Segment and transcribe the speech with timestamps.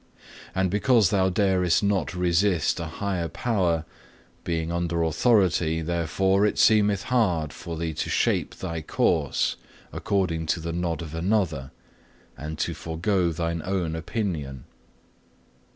[0.55, 3.85] And because thou darest not resist a higher power,
[4.43, 9.57] being under authority, therefore it seemeth hard for thee to shape thy course
[9.93, 11.69] according to the nod of another,
[12.35, 14.63] and to forego thine own opinion.